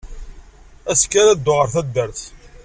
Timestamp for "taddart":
1.73-2.21